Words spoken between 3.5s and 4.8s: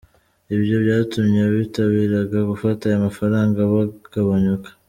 bagabanyuka.